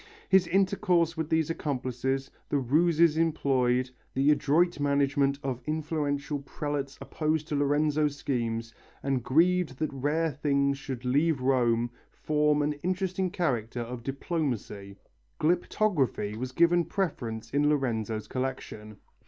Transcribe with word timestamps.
His 0.29 0.47
intercourse 0.47 1.15
with 1.15 1.29
these 1.29 1.51
accomplices, 1.51 2.31
the 2.49 2.57
ruses 2.57 3.17
employed, 3.17 3.91
the 4.15 4.31
adroit 4.31 4.79
management 4.79 5.37
of 5.43 5.61
influential 5.67 6.39
prelates 6.39 6.97
opposed 6.99 7.47
to 7.49 7.55
Lorenzo's 7.55 8.15
schemes, 8.15 8.73
and 9.03 9.21
grieved 9.23 9.77
that 9.77 9.93
rare 9.93 10.31
things 10.31 10.79
should 10.79 11.05
leave 11.05 11.39
Rome, 11.41 11.91
form 12.09 12.63
an 12.63 12.73
interesting 12.81 13.29
chapter 13.29 13.81
of 13.81 14.01
diplomacy. 14.01 14.97
Glyptography 15.37 16.35
was 16.35 16.51
given 16.51 16.83
preference 16.85 17.51
in 17.51 17.69
Lorenzo's 17.69 18.27
collection. 18.27 18.97